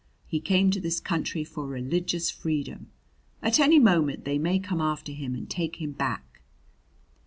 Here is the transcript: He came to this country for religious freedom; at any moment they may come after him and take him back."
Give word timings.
He 0.25 0.39
came 0.39 0.71
to 0.71 0.81
this 0.81 0.99
country 0.99 1.43
for 1.43 1.67
religious 1.67 2.31
freedom; 2.31 2.87
at 3.43 3.59
any 3.59 3.77
moment 3.77 4.25
they 4.25 4.39
may 4.39 4.57
come 4.57 4.81
after 4.81 5.11
him 5.11 5.35
and 5.35 5.47
take 5.47 5.75
him 5.79 5.91
back." 5.91 6.41